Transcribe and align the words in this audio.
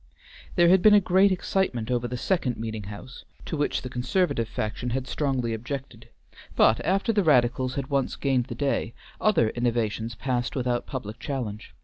There 0.55 0.69
had 0.69 0.81
been 0.81 0.95
a 0.95 0.99
great 0.99 1.31
excitement 1.31 1.91
over 1.91 2.07
the 2.07 2.17
second 2.17 2.57
meeting 2.57 2.85
house, 2.85 3.23
to 3.45 3.55
which 3.55 3.83
the 3.83 3.87
conservative 3.89 4.49
faction 4.49 4.89
had 4.89 5.05
strongly 5.05 5.53
objected, 5.53 6.09
but, 6.55 6.83
after 6.83 7.13
the 7.13 7.23
radicals 7.23 7.75
had 7.75 7.91
once 7.91 8.15
gained 8.15 8.45
the 8.45 8.55
day, 8.55 8.95
other 9.21 9.49
innovations 9.49 10.15
passed 10.15 10.55
without 10.55 10.87
public 10.87 11.19
challenge. 11.19 11.75